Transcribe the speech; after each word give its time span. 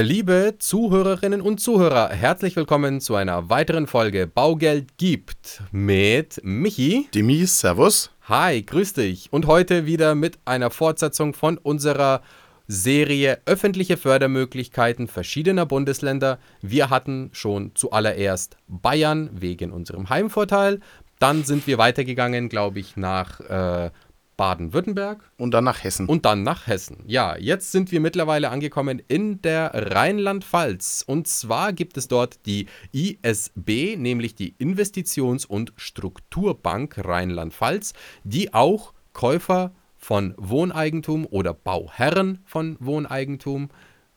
Liebe 0.00 0.54
Zuhörerinnen 0.60 1.40
und 1.40 1.58
Zuhörer, 1.58 2.10
herzlich 2.10 2.54
willkommen 2.54 3.00
zu 3.00 3.16
einer 3.16 3.50
weiteren 3.50 3.88
Folge 3.88 4.28
Baugeld 4.28 4.96
gibt 4.96 5.60
mit 5.72 6.40
Michi. 6.44 7.08
Demi, 7.12 7.44
Servus. 7.46 8.12
Hi, 8.28 8.62
grüß 8.62 8.92
dich. 8.92 9.32
Und 9.32 9.46
heute 9.46 9.86
wieder 9.86 10.14
mit 10.14 10.38
einer 10.44 10.70
Fortsetzung 10.70 11.34
von 11.34 11.58
unserer 11.58 12.22
Serie 12.68 13.40
öffentliche 13.46 13.96
Fördermöglichkeiten 13.96 15.08
verschiedener 15.08 15.66
Bundesländer. 15.66 16.38
Wir 16.62 16.90
hatten 16.90 17.30
schon 17.32 17.72
zuallererst 17.74 18.56
Bayern 18.68 19.30
wegen 19.32 19.72
unserem 19.72 20.10
Heimvorteil. 20.10 20.78
Dann 21.18 21.42
sind 21.42 21.66
wir 21.66 21.78
weitergegangen, 21.78 22.48
glaube 22.48 22.78
ich, 22.78 22.96
nach 22.96 23.40
äh, 23.40 23.90
Baden-Württemberg. 24.38 25.30
Und 25.36 25.52
dann 25.52 25.64
nach 25.64 25.84
Hessen. 25.84 26.06
Und 26.06 26.24
dann 26.24 26.42
nach 26.42 26.66
Hessen. 26.66 27.02
Ja, 27.06 27.36
jetzt 27.36 27.72
sind 27.72 27.92
wir 27.92 28.00
mittlerweile 28.00 28.48
angekommen 28.48 29.02
in 29.08 29.42
der 29.42 29.72
Rheinland-Pfalz. 29.74 31.04
Und 31.06 31.26
zwar 31.26 31.74
gibt 31.74 31.98
es 31.98 32.08
dort 32.08 32.46
die 32.46 32.66
ISB, 32.92 33.96
nämlich 33.96 34.34
die 34.34 34.54
Investitions- 34.58 35.44
und 35.44 35.74
Strukturbank 35.76 37.04
Rheinland-Pfalz, 37.04 37.92
die 38.24 38.54
auch 38.54 38.94
Käufer 39.12 39.72
von 39.98 40.34
Wohneigentum 40.38 41.26
oder 41.26 41.52
Bauherren 41.52 42.38
von 42.46 42.76
Wohneigentum 42.80 43.68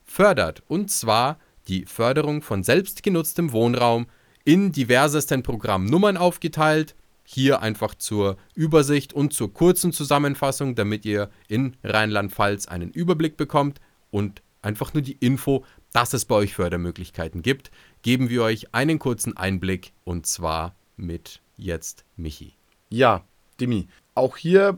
fördert. 0.05 0.63
Und 0.67 0.91
zwar 0.91 1.39
die 1.67 1.85
Förderung 1.85 2.41
von 2.41 2.63
selbstgenutztem 2.63 3.51
Wohnraum 3.51 4.05
in 4.43 4.71
diversesten 4.71 5.43
Programmnummern 5.43 6.17
aufgeteilt. 6.17 6.95
Hier 7.23 7.61
einfach 7.61 7.95
zur 7.95 8.37
Übersicht 8.55 9.13
und 9.13 9.33
zur 9.33 9.53
kurzen 9.53 9.93
Zusammenfassung, 9.93 10.75
damit 10.75 11.05
ihr 11.05 11.29
in 11.47 11.77
Rheinland-Pfalz 11.83 12.67
einen 12.67 12.91
Überblick 12.91 13.37
bekommt 13.37 13.79
und 14.09 14.41
einfach 14.61 14.93
nur 14.93 15.01
die 15.01 15.17
Info, 15.19 15.65
dass 15.93 16.13
es 16.13 16.25
bei 16.25 16.35
euch 16.35 16.53
Fördermöglichkeiten 16.53 17.41
gibt, 17.41 17.71
geben 18.01 18.29
wir 18.29 18.43
euch 18.43 18.73
einen 18.73 18.99
kurzen 18.99 19.35
Einblick 19.35 19.93
und 20.03 20.25
zwar 20.25 20.75
mit 20.97 21.41
jetzt 21.57 22.05
Michi. 22.15 22.53
Ja, 22.89 23.23
Demi, 23.59 23.87
auch 24.15 24.37
hier, 24.37 24.77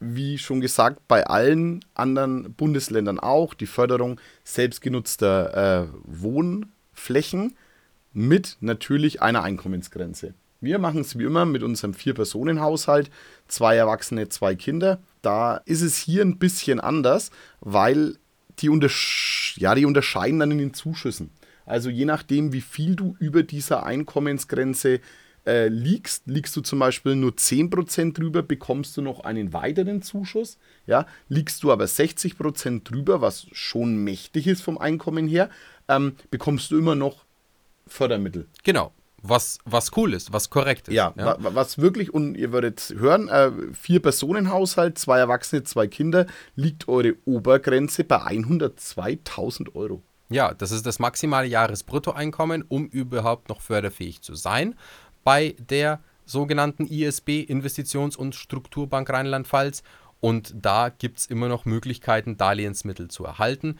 wie 0.00 0.38
schon 0.38 0.60
gesagt, 0.60 1.06
bei 1.08 1.26
allen 1.26 1.84
anderen 1.94 2.54
Bundesländern 2.54 3.18
auch 3.18 3.54
die 3.54 3.66
Förderung 3.66 4.20
selbstgenutzter 4.44 5.84
äh, 5.84 5.88
Wohnflächen 6.04 7.56
mit 8.12 8.56
natürlich 8.60 9.22
einer 9.22 9.42
Einkommensgrenze. 9.42 10.34
Wir 10.64 10.78
machen 10.78 11.02
es 11.02 11.18
wie 11.18 11.24
immer 11.24 11.44
mit 11.44 11.62
unserem 11.62 11.94
Vier-Personen-Haushalt, 11.94 13.10
zwei 13.48 13.76
Erwachsene, 13.76 14.28
zwei 14.28 14.54
Kinder. 14.54 15.00
Da 15.22 15.58
ist 15.66 15.82
es 15.82 15.98
hier 15.98 16.22
ein 16.22 16.38
bisschen 16.38 16.80
anders, 16.80 17.30
weil 17.60 18.16
die, 18.60 18.68
untersch 18.68 19.56
ja, 19.58 19.74
die 19.74 19.84
unterscheiden 19.84 20.40
dann 20.40 20.50
in 20.50 20.58
den 20.58 20.74
Zuschüssen. 20.74 21.30
Also 21.66 21.90
je 21.90 22.04
nachdem, 22.04 22.52
wie 22.52 22.60
viel 22.60 22.96
du 22.96 23.16
über 23.18 23.42
dieser 23.42 23.84
Einkommensgrenze 23.84 25.00
äh, 25.46 25.68
liegst, 25.68 26.22
liegst 26.26 26.56
du 26.56 26.60
zum 26.60 26.78
Beispiel 26.78 27.16
nur 27.16 27.32
10% 27.32 28.14
drüber, 28.14 28.42
bekommst 28.42 28.96
du 28.96 29.02
noch 29.02 29.20
einen 29.20 29.52
weiteren 29.52 30.02
Zuschuss. 30.02 30.58
Ja, 30.86 31.06
liegst 31.28 31.62
du 31.62 31.72
aber 31.72 31.84
60% 31.84 32.84
drüber, 32.84 33.20
was 33.20 33.46
schon 33.52 33.96
mächtig 33.96 34.46
ist 34.46 34.62
vom 34.62 34.78
Einkommen 34.78 35.28
her, 35.28 35.50
ähm, 35.88 36.16
bekommst 36.30 36.70
du 36.70 36.78
immer 36.78 36.94
noch 36.94 37.24
Fördermittel. 37.86 38.46
Genau. 38.62 38.92
Was, 39.26 39.58
was 39.64 39.90
cool 39.96 40.12
ist, 40.12 40.34
was 40.34 40.50
korrekt 40.50 40.88
ist. 40.88 40.94
Ja, 40.94 41.14
ja. 41.16 41.36
was 41.38 41.78
wirklich, 41.78 42.12
und 42.12 42.34
ihr 42.36 42.52
würdet 42.52 42.94
hören, 42.98 43.28
äh, 43.28 43.50
vier 43.72 44.02
Personenhaushalt, 44.02 44.98
zwei 44.98 45.18
Erwachsene, 45.18 45.64
zwei 45.64 45.86
Kinder, 45.86 46.26
liegt 46.56 46.88
eure 46.88 47.14
Obergrenze 47.24 48.04
bei 48.04 48.18
102.000 48.18 49.74
Euro. 49.74 50.02
Ja, 50.28 50.52
das 50.52 50.72
ist 50.72 50.84
das 50.84 50.98
maximale 50.98 51.46
Jahresbruttoeinkommen, 51.46 52.64
um 52.68 52.86
überhaupt 52.86 53.48
noch 53.48 53.62
förderfähig 53.62 54.20
zu 54.20 54.34
sein. 54.34 54.74
Bei 55.22 55.56
der 55.58 56.00
sogenannten 56.26 56.86
ISB, 56.86 57.46
Investitions- 57.48 58.16
und 58.16 58.34
Strukturbank 58.34 59.10
Rheinland-Pfalz. 59.10 59.82
Und 60.24 60.54
da 60.56 60.88
gibt 60.88 61.18
es 61.18 61.26
immer 61.26 61.48
noch 61.48 61.66
Möglichkeiten, 61.66 62.38
Darlehensmittel 62.38 63.08
zu 63.08 63.26
erhalten. 63.26 63.76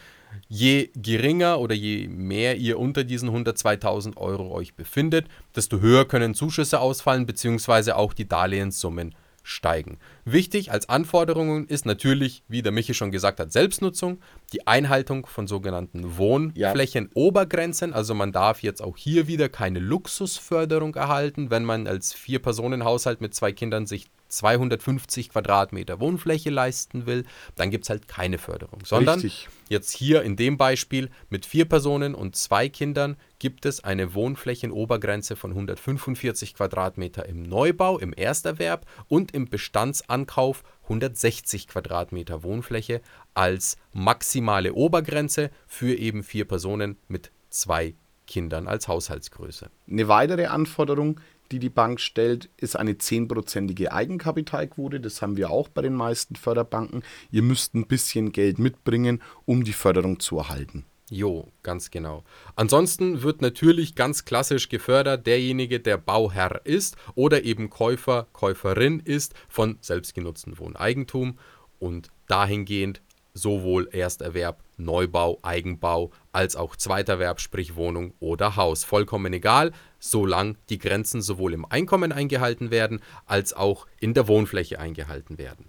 Je 0.46 0.90
geringer 0.94 1.58
oder 1.58 1.74
je 1.74 2.06
mehr 2.06 2.58
ihr 2.58 2.78
unter 2.78 3.02
diesen 3.02 3.30
102.000 3.30 4.18
Euro 4.18 4.52
euch 4.52 4.74
befindet, 4.74 5.26
desto 5.56 5.80
höher 5.80 6.04
können 6.04 6.34
Zuschüsse 6.34 6.80
ausfallen, 6.80 7.24
beziehungsweise 7.24 7.96
auch 7.96 8.12
die 8.12 8.28
Darlehenssummen 8.28 9.14
steigen. 9.42 9.96
Wichtig 10.26 10.70
als 10.70 10.90
Anforderungen 10.90 11.66
ist 11.66 11.86
natürlich, 11.86 12.42
wie 12.46 12.60
der 12.60 12.72
Michi 12.72 12.92
schon 12.92 13.10
gesagt 13.10 13.40
hat, 13.40 13.50
Selbstnutzung, 13.50 14.20
die 14.52 14.66
Einhaltung 14.66 15.24
von 15.24 15.46
sogenannten 15.46 16.18
Wohnflächenobergrenzen. 16.18 17.92
Ja. 17.92 17.96
Also 17.96 18.14
man 18.14 18.32
darf 18.32 18.62
jetzt 18.62 18.82
auch 18.82 18.98
hier 18.98 19.28
wieder 19.28 19.48
keine 19.48 19.78
Luxusförderung 19.78 20.94
erhalten, 20.94 21.48
wenn 21.50 21.64
man 21.64 21.86
als 21.86 22.12
Vier-Personen-Haushalt 22.12 23.22
mit 23.22 23.34
zwei 23.34 23.52
Kindern 23.52 23.86
sich 23.86 24.10
250 24.36 25.30
Quadratmeter 25.30 26.00
Wohnfläche 26.00 26.50
leisten 26.50 27.06
will, 27.06 27.24
dann 27.54 27.70
gibt 27.70 27.84
es 27.84 27.90
halt 27.90 28.08
keine 28.08 28.38
Förderung. 28.38 28.80
Sondern 28.84 29.20
Richtig. 29.20 29.48
jetzt 29.68 29.92
hier 29.92 30.22
in 30.22 30.36
dem 30.36 30.56
Beispiel 30.56 31.10
mit 31.30 31.46
vier 31.46 31.64
Personen 31.64 32.14
und 32.14 32.36
zwei 32.36 32.68
Kindern 32.68 33.16
gibt 33.38 33.66
es 33.66 33.82
eine 33.82 34.14
Wohnflächenobergrenze 34.14 35.36
von 35.36 35.50
145 35.50 36.54
Quadratmeter 36.54 37.26
im 37.26 37.42
Neubau, 37.42 37.98
im 37.98 38.12
Ersterwerb 38.12 38.86
und 39.08 39.32
im 39.32 39.48
Bestandsankauf 39.48 40.62
160 40.84 41.68
Quadratmeter 41.68 42.42
Wohnfläche 42.42 43.00
als 43.34 43.76
maximale 43.92 44.74
Obergrenze 44.74 45.50
für 45.66 45.94
eben 45.94 46.22
vier 46.22 46.46
Personen 46.46 46.96
mit 47.08 47.30
zwei 47.50 47.94
Kindern 48.26 48.68
als 48.68 48.88
Haushaltsgröße. 48.88 49.70
Eine 49.88 50.08
weitere 50.08 50.46
Anforderung 50.46 51.20
die 51.54 51.60
die 51.60 51.70
Bank 51.70 52.00
stellt, 52.00 52.50
ist 52.56 52.74
eine 52.74 52.98
zehnprozentige 52.98 53.92
Eigenkapitalquote. 53.92 54.98
Das 54.98 55.22
haben 55.22 55.36
wir 55.36 55.50
auch 55.50 55.68
bei 55.68 55.82
den 55.82 55.94
meisten 55.94 56.34
Förderbanken. 56.34 57.04
Ihr 57.30 57.42
müsst 57.42 57.76
ein 57.76 57.86
bisschen 57.86 58.32
Geld 58.32 58.58
mitbringen, 58.58 59.22
um 59.44 59.62
die 59.62 59.72
Förderung 59.72 60.18
zu 60.18 60.38
erhalten. 60.38 60.84
Jo, 61.10 61.52
ganz 61.62 61.92
genau. 61.92 62.24
Ansonsten 62.56 63.22
wird 63.22 63.40
natürlich 63.40 63.94
ganz 63.94 64.24
klassisch 64.24 64.68
gefördert 64.68 65.28
derjenige, 65.28 65.78
der 65.78 65.96
Bauherr 65.96 66.62
ist 66.64 66.96
oder 67.14 67.44
eben 67.44 67.70
Käufer, 67.70 68.26
Käuferin 68.32 68.98
ist 68.98 69.34
von 69.48 69.78
selbstgenutztem 69.80 70.58
Wohneigentum 70.58 71.38
und 71.78 72.08
dahingehend 72.26 73.00
sowohl 73.34 73.88
Ersterwerb, 73.92 74.62
Neubau, 74.76 75.38
Eigenbau 75.42 76.10
als 76.32 76.56
auch 76.56 76.76
Zweiterwerb, 76.76 77.40
sprich 77.40 77.74
Wohnung 77.74 78.14
oder 78.20 78.56
Haus. 78.56 78.84
Vollkommen 78.84 79.32
egal, 79.32 79.72
solange 79.98 80.54
die 80.70 80.78
Grenzen 80.78 81.20
sowohl 81.20 81.52
im 81.52 81.66
Einkommen 81.66 82.12
eingehalten 82.12 82.70
werden, 82.70 83.00
als 83.26 83.52
auch 83.52 83.86
in 84.00 84.14
der 84.14 84.28
Wohnfläche 84.28 84.78
eingehalten 84.78 85.36
werden. 85.36 85.66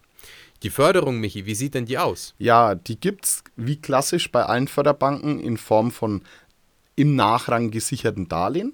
Die 0.63 0.69
Förderung, 0.69 1.19
Michi, 1.19 1.45
wie 1.45 1.55
sieht 1.55 1.73
denn 1.73 1.85
die 1.85 1.97
aus? 1.97 2.33
Ja, 2.37 2.75
die 2.75 2.99
gibt 2.99 3.25
es 3.25 3.43
wie 3.55 3.81
klassisch 3.81 4.31
bei 4.31 4.43
allen 4.43 4.67
Förderbanken 4.67 5.39
in 5.39 5.57
Form 5.57 5.91
von 5.91 6.21
im 6.95 7.15
Nachrang 7.15 7.71
gesicherten 7.71 8.29
Darlehen. 8.29 8.73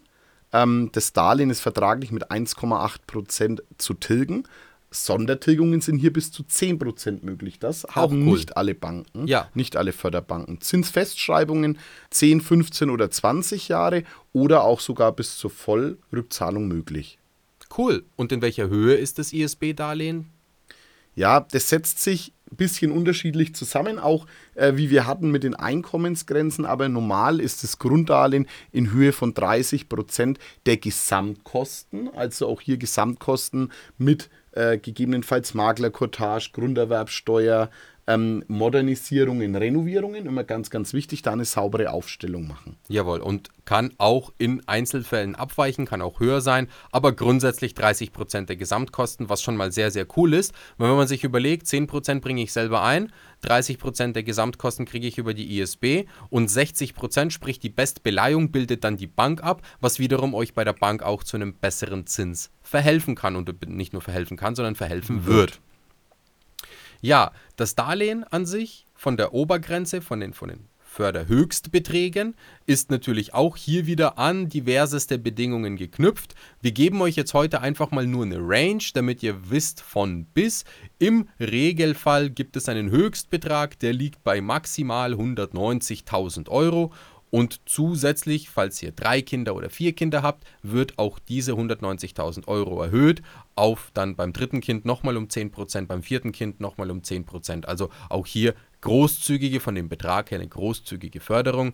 Ähm, 0.54 0.90
das 0.92 1.14
Darlehen 1.14 1.50
ist 1.50 1.62
vertraglich 1.62 2.12
mit 2.12 2.30
1,8 2.30 2.98
Prozent 3.08 3.64
zu 3.78 3.94
tilgen. 3.94 4.44
Sondertilgungen 4.92 5.80
sind 5.80 5.98
hier 6.00 6.12
bis 6.12 6.32
zu 6.32 6.44
10% 6.44 7.24
möglich. 7.24 7.60
Das 7.60 7.86
haben 7.90 8.28
cool. 8.28 8.34
nicht 8.34 8.58
alle 8.58 8.76
Banken, 8.76 9.26
ja. 9.26 9.50
nicht 9.54 9.78
alle 9.78 9.94
Förderbanken. 9.94 10.60
Zinsfestschreibungen 10.60 11.80
10, 12.10 12.42
15 12.42 12.90
oder 12.90 13.10
20 13.10 13.70
Jahre 13.70 14.04
oder 14.34 14.64
auch 14.64 14.82
sogar 14.82 15.14
bis 15.14 15.38
zur 15.38 15.50
Vollrückzahlung 15.50 16.68
möglich. 16.68 17.20
Cool. 17.76 18.04
Und 18.18 18.34
in 18.34 18.42
welcher 18.42 18.68
Höhe 18.68 18.96
ist 18.96 19.18
das 19.18 19.32
ISB-Darlehen? 19.32 20.30
Ja, 21.16 21.40
das 21.40 21.70
setzt 21.70 22.00
sich 22.00 22.34
ein 22.52 22.58
bisschen 22.58 22.92
unterschiedlich 22.92 23.56
zusammen, 23.56 24.00
auch 24.00 24.26
äh, 24.56 24.74
wie 24.76 24.90
wir 24.90 25.08
hatten 25.08 25.32
mit 25.32 25.44
den 25.44 25.56
Einkommensgrenzen, 25.56 26.66
aber 26.66 26.90
normal 26.90 27.40
ist 27.40 27.64
das 27.64 27.80
Grunddarlehen 27.80 28.48
in 28.72 28.92
Höhe 28.92 29.14
von 29.14 29.34
30 29.34 29.88
Prozent 29.90 30.40
der 30.66 30.78
Gesamtkosten, 30.78 32.10
also 32.14 32.48
auch 32.48 32.62
hier 32.62 32.78
Gesamtkosten 32.78 33.72
mit 33.98 34.30
äh, 34.52 34.78
gegebenenfalls 34.78 35.54
Maklerkortage, 35.54 36.52
Grunderwerbsteuer, 36.54 37.70
ähm, 38.14 38.44
Modernisierungen, 38.48 39.56
Renovierungen, 39.56 40.26
immer 40.26 40.44
ganz, 40.44 40.70
ganz 40.70 40.94
wichtig, 40.94 41.22
da 41.22 41.32
eine 41.32 41.46
saubere 41.46 41.92
Aufstellung 41.92 42.48
machen. 42.48 42.78
Jawohl, 42.88 43.20
und 43.20 43.50
kann 43.66 43.94
auch 43.98 44.34
in 44.38 44.68
Einzelfällen 44.68 45.36
abweichen, 45.36 45.86
kann 45.86 46.02
auch 46.02 46.20
höher 46.20 46.42
sein, 46.42 46.68
aber 46.92 47.14
grundsätzlich 47.14 47.74
30 47.74 48.12
Prozent 48.12 48.50
der 48.50 48.56
Gesamtkosten, 48.56 49.30
was 49.30 49.42
schon 49.42 49.56
mal 49.56 49.72
sehr, 49.72 49.92
sehr 49.92 50.06
cool 50.18 50.34
ist. 50.34 50.54
Wenn 50.78 50.90
man 50.90 51.08
sich 51.08 51.24
überlegt, 51.24 51.68
10 51.68 51.88
Prozent 51.88 52.22
bringe 52.22 52.42
ich 52.42 52.52
selber 52.52 52.84
ein, 52.84 53.12
30 53.42 53.78
Prozent 53.78 54.16
der 54.16 54.24
Gesamtkosten 54.24 54.86
kriege 54.86 55.08
ich 55.08 55.18
über 55.18 55.34
die 55.34 55.60
ISB 55.60 56.06
und 56.30 56.50
60 56.50 56.94
Prozent, 56.94 57.34
sprich 57.34 57.60
die 57.60 57.70
Bestbeleihung, 57.70 58.52
bildet 58.52 58.84
dann 58.84 58.98
die 58.98 59.08
Bank 59.08 59.44
ab, 59.44 59.62
was 59.80 60.00
wiederum 60.00 60.34
euch 60.34 60.54
bei 60.54 60.64
der 60.64 60.74
Bank 60.74 61.04
auch 61.04 61.24
zu 61.24 61.38
einem 61.38 61.54
besseren 61.54 62.06
Zins 62.08 62.52
verhelfen 62.62 63.16
kann 63.16 63.36
und 63.36 63.68
nicht 63.68 63.94
nur 63.94 64.02
verhelfen 64.02 64.38
kann, 64.38 64.56
sondern 64.56 64.76
verhelfen 64.76 65.26
wird. 65.26 65.60
Ja, 67.02 67.32
das 67.56 67.76
Darlehen 67.76 68.24
an 68.24 68.46
sich 68.46 68.86
von 68.96 69.18
der 69.18 69.34
Obergrenze, 69.34 70.02
von 70.02 70.20
den, 70.20 70.34
von 70.34 70.50
den 70.50 70.68
Förderhöchstbeträgen 70.92 72.36
ist 72.66 72.92
natürlich 72.92 73.34
auch 73.34 73.56
hier 73.56 73.86
wieder 73.86 74.18
an 74.18 74.50
diverseste 74.50 75.18
Bedingungen 75.18 75.78
geknüpft. 75.78 76.36
Wir 76.62 76.74
geben 76.74 77.02
euch 77.02 77.16
jetzt 77.16 77.34
heute 77.34 77.62
einfach 77.62 77.92
mal 77.92 78.06
nur 78.06 78.26
eine 78.26 78.40
Range, 78.40 78.84
damit 78.94 79.24
ihr 79.24 79.50
wisst 79.50 79.80
von 79.80 80.26
bis. 80.26 80.66
Im 81.00 81.30
Regelfall 81.40 82.30
gibt 82.30 82.58
es 82.58 82.68
einen 82.68 82.92
Höchstbetrag, 82.92 83.80
der 83.80 83.94
liegt 83.94 84.22
bei 84.26 84.42
maximal 84.42 85.14
190.000 85.14 86.50
Euro. 86.50 86.92
Und 87.32 87.62
zusätzlich, 87.66 88.50
falls 88.50 88.84
ihr 88.84 88.92
drei 88.92 89.22
Kinder 89.22 89.56
oder 89.56 89.70
vier 89.70 89.94
Kinder 89.94 90.22
habt, 90.22 90.44
wird 90.64 91.00
auch 91.00 91.18
diese 91.18 91.54
190.000 91.54 92.48
Euro 92.48 92.84
erhöht 92.84 93.22
auf 93.56 93.90
dann 93.94 94.16
beim 94.16 94.34
dritten 94.34 94.60
Kind 94.60 94.84
nochmal 94.84 95.16
um 95.16 95.28
10%, 95.28 95.88
beim 95.88 96.04
vierten 96.04 96.34
Kind 96.34 96.60
nochmal 96.60 96.92
um 96.92 97.00
10%. 97.00 97.66
Also 97.66 97.90
auch 98.10 98.28
hier 98.28 98.54
großzügige, 98.82 99.62
von 99.62 99.76
dem 99.76 99.88
Betrag 99.88 100.32
her 100.32 100.40
eine 100.40 100.48
großzügige 100.48 101.22
Förderung. 101.22 101.74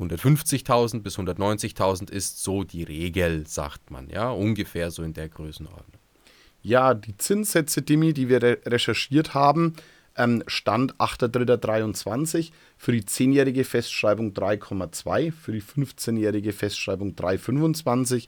150.000 0.00 1.00
bis 1.00 1.16
190.000 1.16 2.10
ist 2.10 2.42
so 2.42 2.64
die 2.64 2.82
Regel, 2.82 3.46
sagt 3.46 3.90
man, 3.92 4.08
ja, 4.10 4.30
ungefähr 4.30 4.90
so 4.90 5.04
in 5.04 5.12
der 5.12 5.28
Größenordnung. 5.28 6.00
Ja, 6.62 6.94
die 6.94 7.16
Zinssätze, 7.16 7.82
Dimi, 7.82 8.12
die 8.12 8.28
wir 8.28 8.42
re 8.42 8.58
recherchiert 8.66 9.34
haben, 9.34 9.74
ähm, 10.18 10.42
Stand 10.46 10.94
8.3.23 10.96 12.50
für 12.76 12.92
die 12.92 13.02
10-jährige 13.02 13.64
Festschreibung 13.64 14.32
3,2, 14.32 15.32
für 15.32 15.52
die 15.52 15.62
15-jährige 15.62 16.52
Festschreibung 16.52 17.14
3,25, 17.14 18.26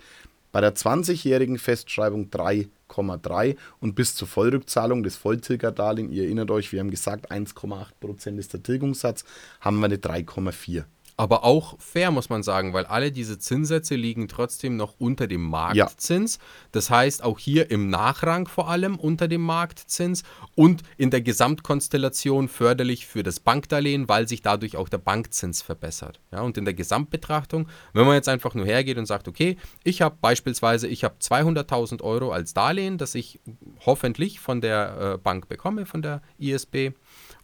bei 0.52 0.60
der 0.60 0.74
20-jährigen 0.74 1.58
Festschreibung 1.58 2.28
3,3 2.30 3.56
und 3.80 3.94
bis 3.94 4.14
zur 4.14 4.26
Vollrückzahlung 4.26 5.02
des 5.02 5.16
Volltilgerdarlehen, 5.16 6.10
ihr 6.10 6.24
erinnert 6.24 6.50
euch, 6.50 6.72
wir 6.72 6.80
haben 6.80 6.90
gesagt, 6.90 7.30
1,8% 7.30 8.38
ist 8.38 8.52
der 8.52 8.62
Tilgungssatz, 8.62 9.24
haben 9.60 9.78
wir 9.78 9.86
eine 9.86 9.96
3,4. 9.96 10.84
Aber 11.20 11.44
auch 11.44 11.78
fair, 11.78 12.10
muss 12.10 12.30
man 12.30 12.42
sagen, 12.42 12.72
weil 12.72 12.86
alle 12.86 13.12
diese 13.12 13.38
Zinssätze 13.38 13.94
liegen 13.94 14.26
trotzdem 14.26 14.78
noch 14.78 14.94
unter 14.96 15.26
dem 15.26 15.42
Marktzins. 15.42 16.36
Ja. 16.36 16.42
Das 16.72 16.88
heißt, 16.88 17.22
auch 17.22 17.38
hier 17.38 17.70
im 17.70 17.90
Nachrang 17.90 18.48
vor 18.48 18.70
allem 18.70 18.96
unter 18.96 19.28
dem 19.28 19.42
Marktzins 19.42 20.22
und 20.54 20.82
in 20.96 21.10
der 21.10 21.20
Gesamtkonstellation 21.20 22.48
förderlich 22.48 23.06
für 23.06 23.22
das 23.22 23.38
Bankdarlehen, 23.38 24.08
weil 24.08 24.28
sich 24.28 24.40
dadurch 24.40 24.78
auch 24.78 24.88
der 24.88 24.96
Bankzins 24.96 25.60
verbessert. 25.60 26.20
Ja, 26.32 26.40
und 26.40 26.56
in 26.56 26.64
der 26.64 26.72
Gesamtbetrachtung, 26.72 27.68
wenn 27.92 28.06
man 28.06 28.14
jetzt 28.14 28.30
einfach 28.30 28.54
nur 28.54 28.64
hergeht 28.64 28.96
und 28.96 29.04
sagt, 29.04 29.28
okay, 29.28 29.58
ich 29.84 30.00
habe 30.00 30.16
beispielsweise, 30.22 30.88
ich 30.88 31.04
habe 31.04 31.16
200.000 31.20 32.00
Euro 32.00 32.32
als 32.32 32.54
Darlehen, 32.54 32.96
das 32.96 33.14
ich 33.14 33.40
hoffentlich 33.84 34.40
von 34.40 34.62
der 34.62 35.16
äh, 35.16 35.18
Bank 35.18 35.50
bekomme, 35.50 35.84
von 35.84 36.00
der 36.00 36.22
ISB 36.38 36.92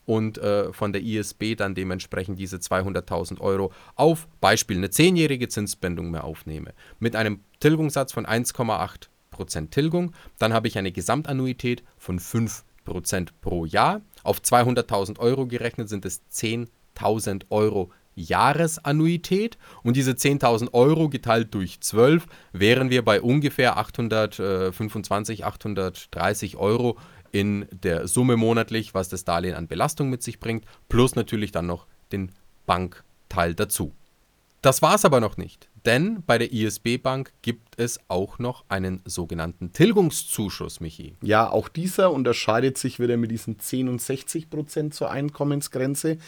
und 0.06 0.38
äh, 0.38 0.72
von 0.72 0.92
der 0.92 1.02
ISB 1.02 1.56
dann 1.56 1.74
dementsprechend 1.74 2.38
diese 2.38 2.56
200.000 2.56 3.40
Euro 3.40 3.72
auf 3.96 4.28
Beispiel 4.40 4.78
eine 4.78 4.90
zehnjährige 4.90 5.48
Zinsbindung 5.48 6.10
mehr 6.10 6.24
aufnehme. 6.24 6.72
Mit 6.98 7.16
einem 7.16 7.40
Tilgungssatz 7.60 8.12
von 8.12 8.24
1,8% 8.24 9.70
Tilgung, 9.70 10.12
dann 10.38 10.54
habe 10.54 10.68
ich 10.68 10.78
eine 10.78 10.92
Gesamtannuität 10.92 11.82
von 11.98 12.18
5% 12.18 12.62
pro 13.40 13.66
Jahr. 13.66 14.00
Auf 14.22 14.38
200.000 14.38 15.18
Euro 15.18 15.46
gerechnet 15.46 15.88
sind 15.88 16.06
es 16.06 16.22
10.000 16.32 17.46
Euro 17.50 17.90
Jahresannuität 18.16 19.58
und 19.82 19.94
diese 19.94 20.12
10.000 20.12 20.72
Euro 20.72 21.08
geteilt 21.08 21.52
durch 21.54 21.80
12 21.80 22.26
wären 22.52 22.90
wir 22.90 23.04
bei 23.04 23.20
ungefähr 23.20 23.76
825, 23.76 25.44
830 25.44 26.56
Euro 26.56 26.96
in 27.32 27.66
der 27.70 28.08
Summe 28.08 28.36
monatlich, 28.36 28.94
was 28.94 29.08
das 29.08 29.24
Darlehen 29.24 29.54
an 29.54 29.68
Belastung 29.68 30.10
mit 30.10 30.22
sich 30.22 30.38
bringt, 30.40 30.64
plus 30.88 31.14
natürlich 31.14 31.52
dann 31.52 31.66
noch 31.66 31.86
den 32.12 32.32
Bankteil 32.66 33.54
dazu. 33.54 33.92
Das 34.62 34.82
war 34.82 34.96
es 34.96 35.04
aber 35.04 35.20
noch 35.20 35.36
nicht, 35.36 35.68
denn 35.84 36.22
bei 36.26 36.38
der 36.38 36.52
ISB 36.52 36.98
Bank 36.98 37.32
gibt 37.42 37.78
es 37.78 38.00
auch 38.08 38.38
noch 38.38 38.64
einen 38.68 39.00
sogenannten 39.04 39.72
Tilgungszuschuss, 39.72 40.80
Michi. 40.80 41.14
Ja, 41.22 41.48
auch 41.48 41.68
dieser 41.68 42.10
unterscheidet 42.10 42.76
sich 42.76 42.98
wieder 42.98 43.16
mit 43.16 43.30
diesen 43.30 43.60
10 43.60 43.88
und 43.88 44.02
60 44.02 44.50
Prozent 44.50 44.94
zur 44.94 45.10
Einkommensgrenze. 45.10 46.18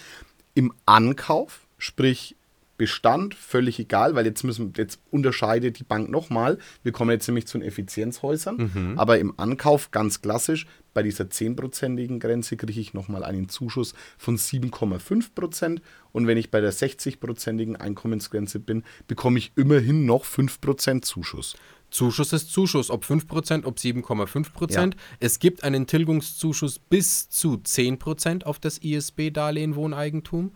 Im 0.54 0.72
Ankauf, 0.86 1.66
sprich 1.78 2.36
Bestand 2.78 3.34
völlig 3.34 3.78
egal, 3.78 4.14
weil 4.14 4.24
jetzt 4.24 4.44
müssen 4.44 4.72
jetzt 4.76 5.00
unterscheidet 5.10 5.78
die 5.78 5.84
Bank 5.84 6.08
nochmal. 6.08 6.58
Wir 6.82 6.92
kommen 6.92 7.10
jetzt 7.10 7.28
nämlich 7.28 7.46
zu 7.46 7.58
den 7.58 7.66
Effizienzhäusern, 7.66 8.70
mhm. 8.72 8.98
aber 8.98 9.18
im 9.18 9.34
Ankauf 9.38 9.90
ganz 9.90 10.22
klassisch 10.22 10.66
bei 10.94 11.02
dieser 11.02 11.24
10%igen 11.24 12.18
Grenze 12.18 12.56
kriege 12.56 12.80
ich 12.80 12.94
nochmal 12.94 13.22
einen 13.22 13.48
Zuschuss 13.48 13.94
von 14.16 14.36
7,5% 14.36 15.80
und 16.12 16.26
wenn 16.26 16.38
ich 16.38 16.50
bei 16.50 16.60
der 16.60 16.72
60%igen 16.72 17.76
Einkommensgrenze 17.76 18.58
bin, 18.58 18.84
bekomme 19.06 19.38
ich 19.38 19.52
immerhin 19.56 20.06
noch 20.06 20.24
5% 20.24 21.02
Zuschuss. 21.02 21.56
Zuschuss 21.90 22.32
ist 22.32 22.52
Zuschuss, 22.52 22.90
ob 22.90 23.04
5%, 23.04 23.64
ob 23.64 23.76
7,5%. 23.76 24.72
Ja. 24.72 24.90
Es 25.20 25.38
gibt 25.38 25.64
einen 25.64 25.86
Tilgungszuschuss 25.86 26.78
bis 26.78 27.28
zu 27.28 27.54
10% 27.54 28.44
auf 28.44 28.58
das 28.58 28.78
ISB-Darlehen 28.78 29.74
Wohneigentum 29.74 30.52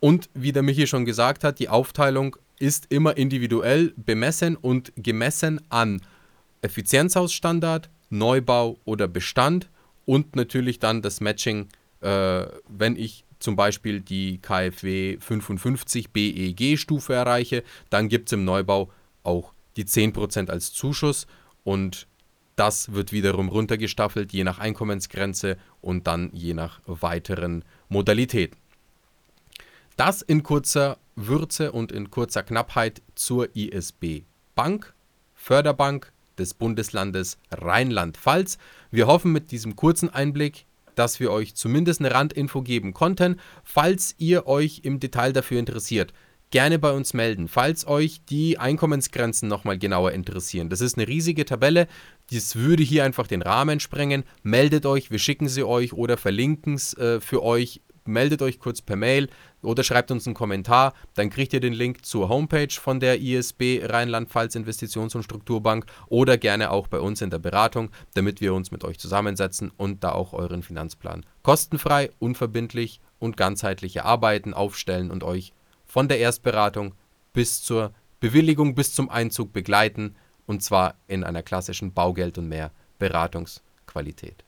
und 0.00 0.28
wie 0.34 0.52
der 0.52 0.62
Michi 0.62 0.86
schon 0.86 1.04
gesagt 1.04 1.44
hat, 1.44 1.58
die 1.58 1.68
Aufteilung 1.68 2.36
ist 2.58 2.86
immer 2.90 3.16
individuell 3.16 3.92
bemessen 3.96 4.56
und 4.56 4.92
gemessen 4.96 5.60
an 5.68 6.00
Effizienzhausstandard, 6.62 7.90
Neubau 8.10 8.78
oder 8.84 9.08
Bestand 9.08 9.68
und 10.04 10.36
natürlich 10.36 10.78
dann 10.78 11.02
das 11.02 11.20
Matching, 11.20 11.68
äh, 12.00 12.46
wenn 12.68 12.96
ich 12.96 13.24
zum 13.38 13.56
Beispiel 13.56 14.00
die 14.00 14.38
KfW 14.38 15.18
55 15.20 16.10
BEG-Stufe 16.10 17.12
erreiche, 17.12 17.62
dann 17.90 18.08
gibt 18.08 18.28
es 18.28 18.32
im 18.32 18.44
Neubau 18.44 18.90
auch 19.22 19.52
die 19.76 19.84
10% 19.84 20.50
als 20.50 20.72
Zuschuss 20.72 21.26
und 21.64 22.06
das 22.54 22.92
wird 22.92 23.12
wiederum 23.12 23.50
runtergestaffelt, 23.50 24.32
je 24.32 24.44
nach 24.44 24.58
Einkommensgrenze 24.58 25.58
und 25.82 26.06
dann 26.06 26.30
je 26.32 26.54
nach 26.54 26.80
weiteren 26.86 27.64
Modalitäten. 27.90 28.56
Das 29.96 30.20
in 30.20 30.42
kurzer 30.42 30.98
Würze 31.14 31.72
und 31.72 31.90
in 31.90 32.10
kurzer 32.10 32.42
Knappheit 32.42 33.00
zur 33.14 33.56
ISB 33.56 34.24
Bank, 34.54 34.92
Förderbank 35.34 36.12
des 36.36 36.52
Bundeslandes 36.52 37.38
Rheinland-Pfalz. 37.50 38.58
Wir 38.90 39.06
hoffen 39.06 39.32
mit 39.32 39.50
diesem 39.52 39.74
kurzen 39.74 40.10
Einblick, 40.10 40.66
dass 40.96 41.18
wir 41.18 41.32
euch 41.32 41.54
zumindest 41.54 42.00
eine 42.00 42.12
Randinfo 42.12 42.60
geben 42.60 42.92
konnten. 42.92 43.40
Falls 43.64 44.14
ihr 44.18 44.46
euch 44.46 44.80
im 44.82 45.00
Detail 45.00 45.32
dafür 45.32 45.58
interessiert, 45.58 46.12
gerne 46.50 46.78
bei 46.78 46.92
uns 46.92 47.14
melden, 47.14 47.48
falls 47.48 47.86
euch 47.86 48.20
die 48.28 48.58
Einkommensgrenzen 48.58 49.48
nochmal 49.48 49.78
genauer 49.78 50.12
interessieren. 50.12 50.68
Das 50.68 50.82
ist 50.82 50.96
eine 50.96 51.08
riesige 51.08 51.44
Tabelle, 51.46 51.88
das 52.30 52.56
würde 52.56 52.82
hier 52.82 53.04
einfach 53.04 53.26
den 53.26 53.42
Rahmen 53.42 53.80
sprengen. 53.80 54.24
Meldet 54.42 54.84
euch, 54.84 55.10
wir 55.10 55.18
schicken 55.18 55.48
sie 55.48 55.64
euch 55.64 55.92
oder 55.92 56.16
verlinken 56.16 56.74
es 56.74 56.94
äh, 56.94 57.20
für 57.20 57.42
euch 57.42 57.80
meldet 58.06 58.42
euch 58.42 58.58
kurz 58.58 58.82
per 58.82 58.96
Mail 58.96 59.28
oder 59.62 59.84
schreibt 59.84 60.10
uns 60.10 60.26
einen 60.26 60.34
Kommentar. 60.34 60.94
Dann 61.14 61.30
kriegt 61.30 61.52
ihr 61.52 61.60
den 61.60 61.72
Link 61.72 62.04
zur 62.04 62.28
Homepage 62.28 62.72
von 62.72 63.00
der 63.00 63.20
ISB 63.20 63.80
Rheinland-Pfalz 63.84 64.54
Investitions- 64.54 65.14
und 65.14 65.22
Strukturbank 65.22 65.86
oder 66.08 66.38
gerne 66.38 66.70
auch 66.70 66.88
bei 66.88 67.00
uns 67.00 67.22
in 67.22 67.30
der 67.30 67.38
Beratung, 67.38 67.90
damit 68.14 68.40
wir 68.40 68.54
uns 68.54 68.70
mit 68.70 68.84
euch 68.84 68.98
zusammensetzen 68.98 69.70
und 69.76 70.04
da 70.04 70.12
auch 70.12 70.32
euren 70.32 70.62
Finanzplan 70.62 71.24
kostenfrei, 71.42 72.10
unverbindlich 72.18 73.00
und 73.18 73.36
ganzheitlich 73.36 73.96
erarbeiten, 73.96 74.54
aufstellen 74.54 75.10
und 75.10 75.24
euch 75.24 75.52
von 75.84 76.08
der 76.08 76.18
Erstberatung 76.18 76.94
bis 77.32 77.62
zur 77.62 77.92
Bewilligung, 78.20 78.74
bis 78.74 78.94
zum 78.94 79.10
Einzug 79.10 79.52
begleiten 79.52 80.16
und 80.46 80.62
zwar 80.62 80.94
in 81.06 81.24
einer 81.24 81.42
klassischen 81.42 81.92
Baugeld 81.92 82.38
und 82.38 82.48
mehr 82.48 82.72
Beratungsqualität. 82.98 84.44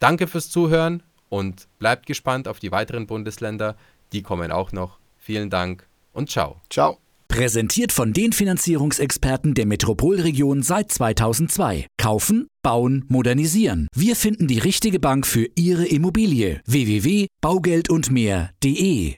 Danke 0.00 0.26
fürs 0.26 0.50
Zuhören 0.50 1.02
und 1.34 1.66
bleibt 1.80 2.06
gespannt 2.06 2.46
auf 2.46 2.60
die 2.60 2.70
weiteren 2.70 3.08
Bundesländer. 3.08 3.74
Die 4.12 4.22
kommen 4.22 4.52
auch 4.52 4.70
noch. 4.70 5.00
Vielen 5.18 5.50
Dank 5.50 5.88
und 6.12 6.30
ciao. 6.30 6.60
Ciao. 6.70 6.98
Präsentiert 7.26 7.90
von 7.90 8.12
den 8.12 8.32
Finanzierungsexperten 8.32 9.54
der 9.54 9.66
Metropolregion 9.66 10.62
seit 10.62 10.92
2002. 10.92 11.88
Kaufen, 11.98 12.46
bauen, 12.62 13.04
modernisieren. 13.08 13.88
Wir 13.92 14.14
finden 14.14 14.46
die 14.46 14.60
richtige 14.60 15.00
Bank 15.00 15.26
für 15.26 15.48
Ihre 15.56 15.86
Immobilie. 15.86 16.60
www.baugeldundmehr.de 16.66 19.16